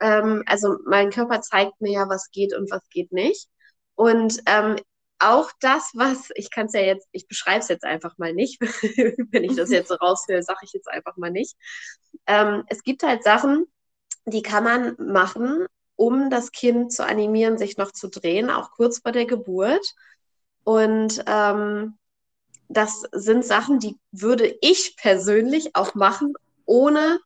[0.00, 3.48] Ähm, also mein Körper zeigt mir ja, was geht und was geht nicht.
[3.94, 4.76] Und ähm,
[5.18, 8.60] auch das, was, ich kann es ja jetzt, ich beschreibe es jetzt einfach mal nicht,
[9.30, 11.56] wenn ich das jetzt so raushöre, sage ich jetzt einfach mal nicht.
[12.26, 13.66] Ähm, es gibt halt Sachen,
[14.24, 19.00] die kann man machen, um das Kind zu animieren, sich noch zu drehen, auch kurz
[19.00, 19.86] vor der Geburt.
[20.64, 21.98] Und ähm,
[22.68, 26.32] das sind Sachen, die würde ich persönlich auch machen,
[26.64, 27.20] ohne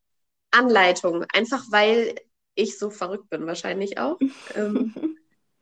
[0.50, 1.24] Anleitung.
[1.32, 2.16] Einfach weil
[2.54, 4.18] ich so verrückt bin, wahrscheinlich auch.
[4.54, 5.18] ähm,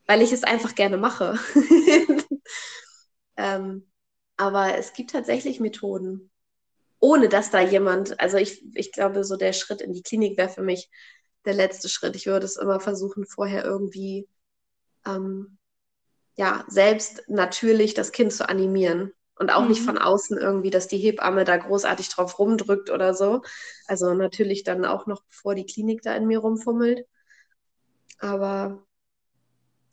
[0.07, 1.39] weil ich es einfach gerne mache.
[3.37, 3.91] ähm,
[4.37, 6.31] aber es gibt tatsächlich Methoden,
[6.99, 10.49] ohne dass da jemand, also ich, ich glaube, so der Schritt in die Klinik wäre
[10.49, 10.91] für mich
[11.45, 12.17] der letzte Schritt.
[12.17, 14.29] Ich würde es immer versuchen, vorher irgendwie
[15.07, 15.59] ähm,
[16.37, 19.13] ja, selbst natürlich das Kind zu animieren.
[19.43, 19.71] Und auch mhm.
[19.71, 23.43] nicht von außen irgendwie, dass die Hebamme da großartig drauf rumdrückt oder so.
[23.89, 27.09] Also natürlich dann auch noch, bevor die Klinik da in mir rumfummelt.
[28.21, 28.87] Aber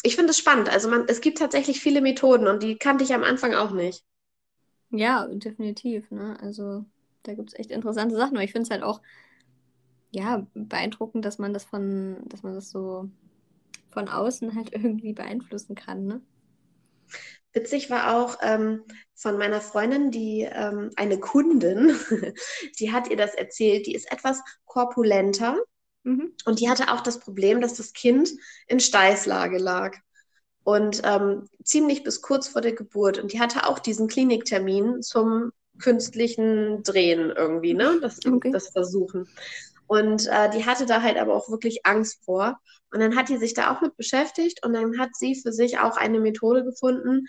[0.03, 0.69] ich finde es spannend.
[0.69, 4.05] Also man, es gibt tatsächlich viele Methoden und die kannte ich am Anfang auch nicht.
[4.91, 6.11] Ja, definitiv.
[6.11, 6.37] Ne?
[6.39, 6.85] Also
[7.23, 8.37] da gibt es echt interessante Sachen.
[8.37, 9.01] Aber ich finde es halt auch
[10.11, 13.09] ja, beeindruckend, dass man das von, dass man das so
[13.89, 16.21] von außen halt irgendwie beeinflussen kann, ne?
[17.53, 18.83] Witzig war auch ähm,
[19.15, 21.95] von meiner Freundin, die ähm, eine Kundin,
[22.79, 25.57] die hat ihr das erzählt, die ist etwas korpulenter
[26.03, 26.33] mhm.
[26.45, 28.29] und die hatte auch das Problem, dass das Kind
[28.67, 29.97] in Steißlage lag
[30.63, 35.51] und ähm, ziemlich bis kurz vor der Geburt und die hatte auch diesen Kliniktermin zum
[35.79, 37.99] künstlichen Drehen irgendwie, ne?
[38.01, 38.51] Das, okay.
[38.51, 39.27] das Versuchen.
[39.89, 42.59] Und äh, die hatte da halt aber auch wirklich Angst vor.
[42.91, 45.79] Und dann hat die sich da auch mit beschäftigt und dann hat sie für sich
[45.79, 47.25] auch eine Methode gefunden,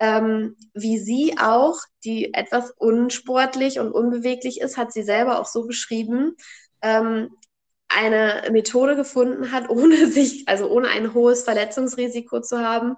[0.00, 5.64] ähm, wie sie auch, die etwas unsportlich und unbeweglich ist, hat sie selber auch so
[5.64, 6.34] beschrieben,
[6.82, 7.30] ähm,
[7.88, 12.96] eine Methode gefunden hat, ohne sich, also ohne ein hohes Verletzungsrisiko zu haben,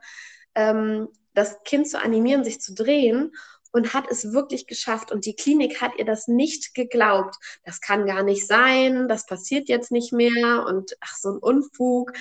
[0.55, 3.33] ähm, das Kind zu animieren, sich zu drehen
[3.75, 5.11] und hat es wirklich geschafft.
[5.11, 7.35] Und die Klinik hat ihr das nicht geglaubt.
[7.65, 12.13] Das kann gar nicht sein, das passiert jetzt nicht mehr und ach, so ein Unfug.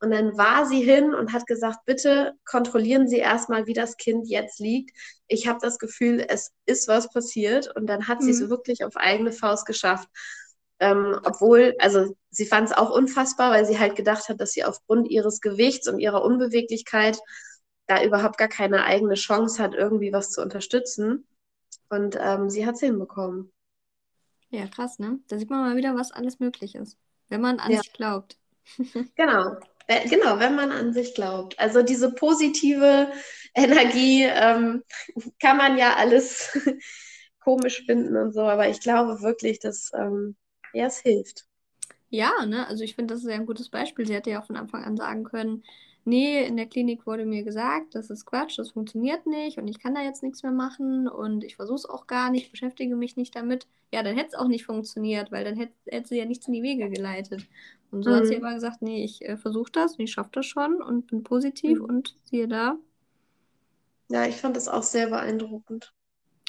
[0.00, 4.26] Und dann war sie hin und hat gesagt, bitte kontrollieren Sie erstmal, wie das Kind
[4.26, 4.96] jetzt liegt.
[5.28, 7.76] Ich habe das Gefühl, es ist was passiert.
[7.76, 8.24] Und dann hat mhm.
[8.24, 10.08] sie es wirklich auf eigene Faust geschafft.
[10.80, 14.64] Ähm, obwohl, also sie fand es auch unfassbar, weil sie halt gedacht hat, dass sie
[14.64, 17.18] aufgrund ihres Gewichts und ihrer Unbeweglichkeit
[17.86, 21.26] da überhaupt gar keine eigene Chance hat, irgendwie was zu unterstützen.
[21.88, 23.52] Und ähm, sie hat es hinbekommen.
[24.50, 25.18] Ja, krass, ne?
[25.28, 27.78] Da sieht man mal wieder, was alles möglich ist, wenn man an ja.
[27.78, 28.38] sich glaubt.
[29.16, 29.56] genau.
[30.08, 31.58] Genau, wenn man an sich glaubt.
[31.58, 33.12] Also diese positive
[33.54, 34.82] Energie ähm,
[35.40, 36.56] kann man ja alles
[37.40, 40.36] komisch finden und so, aber ich glaube wirklich, dass ähm,
[40.72, 41.46] ja, es hilft.
[42.12, 42.66] Ja, ne?
[42.68, 44.06] Also ich finde, das ist ja ein gutes Beispiel.
[44.06, 45.64] Sie hätte ja auch von Anfang an sagen können,
[46.04, 49.78] nee, in der Klinik wurde mir gesagt, das ist Quatsch, das funktioniert nicht und ich
[49.78, 53.16] kann da jetzt nichts mehr machen und ich versuche es auch gar nicht, beschäftige mich
[53.16, 53.66] nicht damit.
[53.94, 56.52] Ja, dann hätte es auch nicht funktioniert, weil dann hätte, hätte sie ja nichts in
[56.52, 57.46] die Wege geleitet.
[57.90, 58.14] Und so mhm.
[58.16, 58.44] hat sie mhm.
[58.44, 61.78] aber gesagt, nee, ich äh, versuche das und ich schaffe das schon und bin positiv
[61.78, 61.86] mhm.
[61.86, 62.76] und siehe da.
[64.10, 65.94] Ja, ich fand das auch sehr beeindruckend.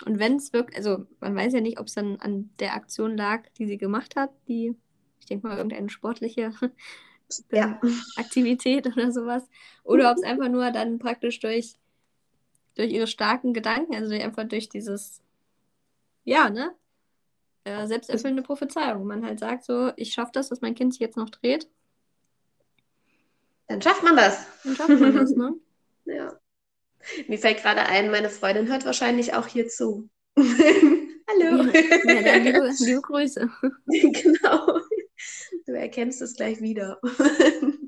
[0.06, 3.16] Und wenn es wirklich, also man weiß ja nicht, ob es dann an der Aktion
[3.16, 4.76] lag, die sie gemacht hat, die,
[5.24, 6.52] ich denke mal, irgendeine sportliche
[7.52, 7.80] ja.
[8.18, 9.44] Aktivität oder sowas.
[9.84, 11.76] Oder ob es einfach nur dann praktisch durch,
[12.76, 15.22] durch ihre starken Gedanken, also einfach durch dieses,
[16.26, 16.76] ja, ne?
[17.64, 21.00] Äh, selbsterfüllende Prophezeiung, wo man halt sagt, so, ich schaffe das, dass mein Kind sich
[21.00, 21.70] jetzt noch dreht.
[23.68, 24.46] Dann schafft man das.
[24.66, 25.54] Dann schafft man das, ne?
[26.06, 26.38] ja.
[27.30, 30.10] Mir fällt gerade ein, meine Freundin hört wahrscheinlich auch hier zu.
[30.38, 31.64] Hallo.
[31.64, 33.50] Ja, dann liebe, liebe Grüße.
[33.88, 34.63] genau.
[35.66, 37.00] Du erkennst es gleich wieder.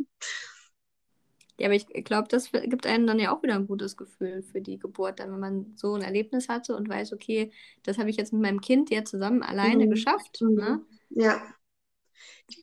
[1.57, 4.59] Ja, aber ich glaube, das gibt einem dann ja auch wieder ein gutes Gefühl für
[4.59, 7.49] die Geburt, dann, wenn man so ein Erlebnis hatte und weiß, okay,
[7.83, 9.91] das habe ich jetzt mit meinem Kind ja zusammen alleine mhm.
[9.91, 10.41] geschafft.
[10.41, 10.55] Mhm.
[10.55, 10.81] Ne?
[11.11, 11.41] Ja.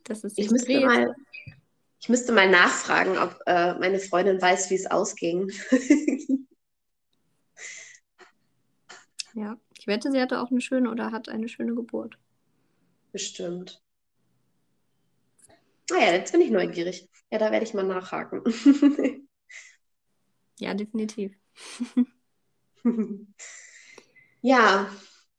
[0.05, 1.15] Das ist ich müsste, mal,
[2.01, 5.51] ich müsste mal nachfragen, ob äh, meine Freundin weiß, wie es ausging.
[9.35, 12.19] ja, ich wette, sie hatte auch eine schöne oder hat eine schöne Geburt.
[13.11, 13.83] Bestimmt.
[15.93, 17.09] Ah ja, jetzt bin ich neugierig.
[17.31, 18.43] Ja, da werde ich mal nachhaken.
[20.59, 21.35] ja, definitiv.
[24.41, 24.89] ja,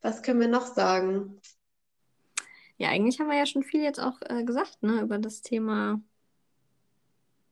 [0.02, 1.40] was können wir noch sagen?
[2.78, 6.02] Ja, eigentlich haben wir ja schon viel jetzt auch äh, gesagt, ne, über das Thema.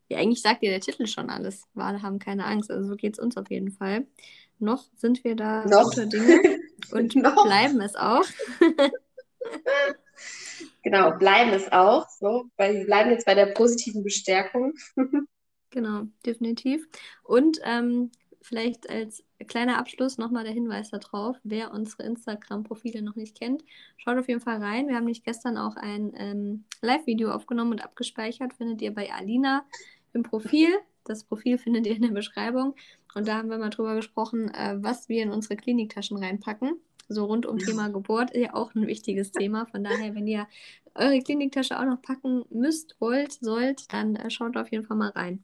[0.10, 1.64] Ja, eigentlich sagt dir der Titel schon alles.
[1.74, 2.70] Wale haben keine Angst.
[2.70, 4.08] Also so geht es uns auf jeden Fall.
[4.60, 5.86] Noch sind wir da noch.
[5.86, 6.60] unter Dinge
[6.92, 8.26] und bleiben es auch.
[10.84, 14.74] Genau, bleiben es auch, so, weil wir bleiben jetzt bei der positiven Bestärkung.
[15.70, 16.88] genau, definitiv.
[17.24, 23.40] Und ähm, vielleicht als kleiner Abschluss nochmal der Hinweis darauf, wer unsere Instagram-Profile noch nicht
[23.40, 23.64] kennt,
[23.98, 24.88] schaut auf jeden Fall rein.
[24.88, 29.64] Wir haben nicht gestern auch ein ähm, Live-Video aufgenommen und abgespeichert, findet ihr bei Alina
[30.14, 30.70] im Profil.
[31.04, 32.76] Das Profil findet ihr in der Beschreibung.
[33.14, 36.80] Und da haben wir mal drüber gesprochen, äh, was wir in unsere Kliniktaschen reinpacken
[37.12, 39.66] so rund um Thema Geburt ist ja auch ein wichtiges Thema.
[39.66, 40.48] Von daher, wenn ihr
[40.96, 45.10] eure Kliniktasche auch noch packen müsst, wollt, sollt, dann äh, schaut auf jeden Fall mal
[45.10, 45.44] rein.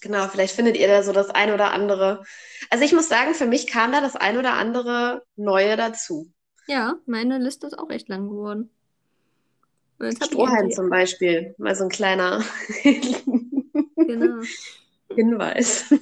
[0.00, 2.22] Genau, vielleicht findet ihr da so das ein oder andere.
[2.70, 6.30] Also ich muss sagen, für mich kam da das ein oder andere Neue dazu.
[6.68, 8.70] Ja, meine Liste ist auch echt lang geworden.
[10.22, 12.44] Strohhalm zum Beispiel, mal so ein kleiner
[13.96, 14.42] genau.
[15.14, 15.92] Hinweis.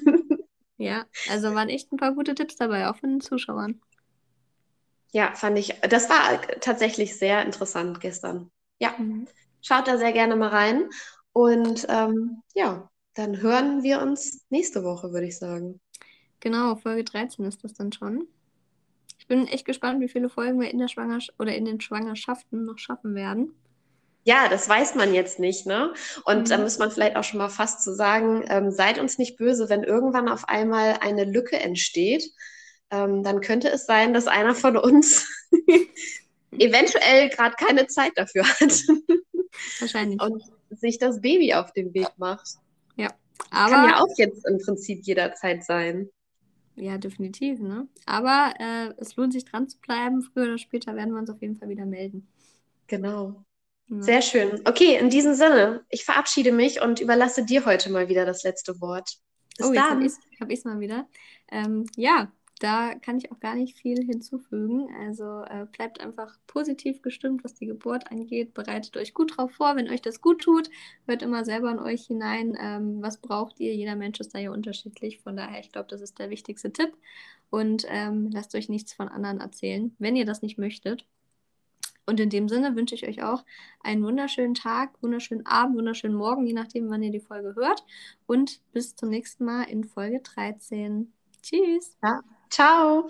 [0.76, 3.80] Ja, also waren echt ein paar gute Tipps dabei, auch von den Zuschauern.
[5.12, 8.50] Ja, fand ich, das war tatsächlich sehr interessant gestern.
[8.78, 9.26] Ja, mhm.
[9.62, 10.88] schaut da sehr gerne mal rein.
[11.32, 15.80] Und ähm, ja, dann hören wir uns nächste Woche, würde ich sagen.
[16.40, 18.28] Genau, Folge 13 ist das dann schon.
[19.18, 22.64] Ich bin echt gespannt, wie viele Folgen wir in der Schwangerschaft oder in den Schwangerschaften
[22.64, 23.54] noch schaffen werden.
[24.24, 25.94] Ja, das weiß man jetzt nicht, ne?
[26.24, 26.48] Und mhm.
[26.48, 29.36] da muss man vielleicht auch schon mal fast zu so sagen, ähm, seid uns nicht
[29.36, 32.24] böse, wenn irgendwann auf einmal eine Lücke entsteht.
[32.91, 35.28] Ähm, dann könnte es sein, dass einer von uns
[36.53, 38.82] eventuell gerade keine Zeit dafür hat.
[39.80, 40.20] Wahrscheinlich.
[40.20, 42.57] Und sich das Baby auf den Weg macht.
[42.97, 43.11] Ja,
[43.51, 43.74] aber.
[43.74, 46.09] Kann ja auch jetzt im Prinzip jederzeit sein.
[46.76, 47.89] Ja, definitiv, ne?
[48.05, 50.22] Aber äh, es lohnt sich dran zu bleiben.
[50.22, 52.28] Früher oder später werden wir uns auf jeden Fall wieder melden.
[52.87, 53.43] Genau.
[53.89, 54.61] Sehr schön.
[54.64, 58.80] Okay, in diesem Sinne, ich verabschiede mich und überlasse dir heute mal wieder das letzte
[58.80, 59.18] Wort.
[59.57, 60.03] Bis oh, dann.
[60.03, 61.09] jetzt habe ich es mal wieder.
[61.51, 64.88] Ähm, ja, da kann ich auch gar nicht viel hinzufügen.
[65.00, 68.54] Also äh, bleibt einfach positiv gestimmt, was die Geburt angeht.
[68.54, 70.70] Bereitet euch gut drauf vor, wenn euch das gut tut.
[71.07, 72.57] Hört immer selber in euch hinein.
[72.59, 73.74] Ähm, was braucht ihr?
[73.74, 75.20] Jeder Mensch ist da ja unterschiedlich.
[75.20, 76.96] Von daher, ich glaube, das ist der wichtigste Tipp.
[77.50, 81.07] Und ähm, lasst euch nichts von anderen erzählen, wenn ihr das nicht möchtet.
[82.07, 83.44] Und in dem Sinne wünsche ich euch auch
[83.80, 87.84] einen wunderschönen Tag, wunderschönen Abend, wunderschönen Morgen, je nachdem, wann ihr die Folge hört.
[88.26, 91.12] Und bis zum nächsten Mal in Folge 13.
[91.42, 91.96] Tschüss.
[92.02, 93.09] Ja, ciao.